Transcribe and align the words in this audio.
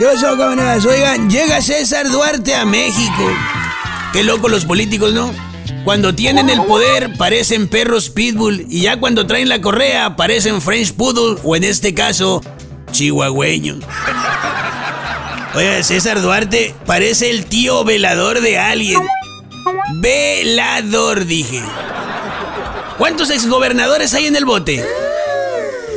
¿Qué 0.00 0.06
pasó, 0.06 0.34
camaradas? 0.38 0.86
Oigan, 0.86 1.28
llega 1.28 1.60
César 1.60 2.08
Duarte 2.08 2.54
a 2.54 2.64
México. 2.64 3.30
Qué 4.14 4.24
loco 4.24 4.48
los 4.48 4.64
políticos, 4.64 5.12
¿no? 5.12 5.30
Cuando 5.84 6.14
tienen 6.14 6.48
el 6.48 6.64
poder 6.64 7.18
parecen 7.18 7.68
perros 7.68 8.08
pitbull 8.08 8.64
y 8.70 8.80
ya 8.80 8.98
cuando 8.98 9.26
traen 9.26 9.50
la 9.50 9.60
correa 9.60 10.16
parecen 10.16 10.62
French 10.62 10.94
poodle 10.94 11.38
o 11.44 11.54
en 11.54 11.64
este 11.64 11.92
caso 11.92 12.40
chihuahueños. 12.92 13.80
Oiga, 15.54 15.82
César 15.82 16.22
Duarte 16.22 16.74
parece 16.86 17.28
el 17.28 17.44
tío 17.44 17.84
velador 17.84 18.40
de 18.40 18.58
alguien. 18.58 19.02
Velador, 19.96 21.26
dije. 21.26 21.62
¿Cuántos 22.96 23.28
exgobernadores 23.28 24.14
hay 24.14 24.28
en 24.28 24.36
el 24.36 24.46
bote? 24.46 24.82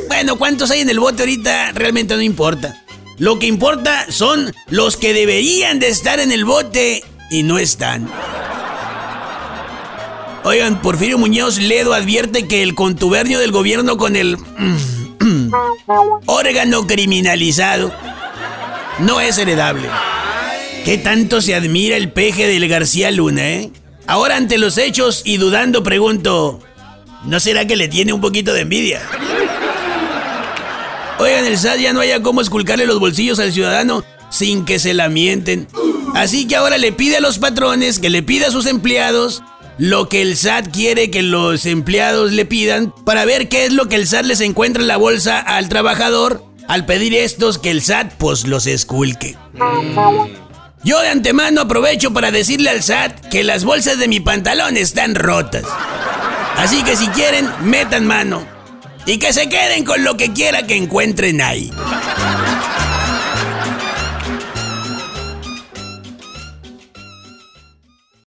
Bueno, 0.08 0.36
¿cuántos 0.36 0.70
hay 0.70 0.82
en 0.82 0.90
el 0.90 1.00
bote 1.00 1.22
ahorita? 1.22 1.72
Realmente 1.72 2.14
no 2.14 2.20
importa. 2.20 2.83
Lo 3.18 3.38
que 3.38 3.46
importa 3.46 4.06
son 4.10 4.52
los 4.68 4.96
que 4.96 5.12
deberían 5.12 5.78
de 5.78 5.88
estar 5.88 6.18
en 6.18 6.32
el 6.32 6.44
bote 6.44 7.04
y 7.30 7.42
no 7.42 7.58
están. 7.58 8.08
Oigan, 10.42 10.82
Porfirio 10.82 11.16
Muñoz 11.16 11.58
Ledo 11.58 11.94
advierte 11.94 12.46
que 12.46 12.62
el 12.62 12.74
contubernio 12.74 13.38
del 13.38 13.52
gobierno 13.52 13.96
con 13.96 14.14
el 14.16 14.36
órgano 16.26 16.86
criminalizado 16.86 17.92
no 18.98 19.20
es 19.20 19.38
heredable. 19.38 19.88
¿Qué 20.84 20.98
tanto 20.98 21.40
se 21.40 21.54
admira 21.54 21.96
el 21.96 22.12
peje 22.12 22.46
del 22.46 22.68
García 22.68 23.10
Luna, 23.10 23.48
eh? 23.48 23.70
Ahora 24.06 24.36
ante 24.36 24.58
los 24.58 24.76
hechos 24.76 25.22
y 25.24 25.38
dudando 25.38 25.82
pregunto, 25.82 26.60
¿no 27.24 27.40
será 27.40 27.66
que 27.66 27.76
le 27.76 27.88
tiene 27.88 28.12
un 28.12 28.20
poquito 28.20 28.52
de 28.52 28.60
envidia? 28.60 29.00
Oigan, 31.24 31.46
el 31.46 31.56
SAT 31.56 31.78
ya 31.78 31.94
no 31.94 32.00
haya 32.00 32.20
cómo 32.20 32.42
esculcarle 32.42 32.84
los 32.84 33.00
bolsillos 33.00 33.38
al 33.38 33.50
ciudadano 33.50 34.04
sin 34.28 34.66
que 34.66 34.78
se 34.78 34.92
la 34.92 35.08
mienten. 35.08 35.66
Así 36.14 36.46
que 36.46 36.54
ahora 36.54 36.76
le 36.76 36.92
pide 36.92 37.16
a 37.16 37.20
los 37.20 37.38
patrones 37.38 37.98
que 37.98 38.10
le 38.10 38.22
pida 38.22 38.48
a 38.48 38.50
sus 38.50 38.66
empleados 38.66 39.42
lo 39.78 40.10
que 40.10 40.20
el 40.20 40.36
SAT 40.36 40.70
quiere 40.70 41.10
que 41.10 41.22
los 41.22 41.64
empleados 41.64 42.32
le 42.32 42.44
pidan 42.44 42.92
para 43.06 43.24
ver 43.24 43.48
qué 43.48 43.64
es 43.64 43.72
lo 43.72 43.88
que 43.88 43.96
el 43.96 44.06
SAT 44.06 44.26
les 44.26 44.42
encuentra 44.42 44.82
en 44.82 44.88
la 44.88 44.98
bolsa 44.98 45.38
al 45.38 45.70
trabajador 45.70 46.44
al 46.68 46.84
pedir 46.84 47.14
estos 47.14 47.58
que 47.58 47.70
el 47.70 47.80
SAT 47.80 48.12
pues 48.18 48.46
los 48.46 48.66
esculque. 48.66 49.34
Yo 50.84 51.00
de 51.00 51.08
antemano 51.08 51.62
aprovecho 51.62 52.12
para 52.12 52.32
decirle 52.32 52.68
al 52.68 52.82
SAT 52.82 53.28
que 53.30 53.44
las 53.44 53.64
bolsas 53.64 53.96
de 53.98 54.08
mi 54.08 54.20
pantalón 54.20 54.76
están 54.76 55.14
rotas. 55.14 55.64
Así 56.58 56.82
que 56.82 56.96
si 56.96 57.06
quieren, 57.08 57.48
metan 57.62 58.06
mano. 58.06 58.53
Y 59.06 59.18
que 59.18 59.32
se 59.32 59.48
queden 59.48 59.84
con 59.84 60.02
lo 60.02 60.16
que 60.16 60.32
quiera 60.32 60.66
que 60.66 60.76
encuentren 60.76 61.40
ahí. 61.40 61.70